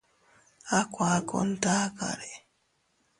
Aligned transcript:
A 0.77 0.79
kuakun 0.93 1.49
takare. 1.63 2.31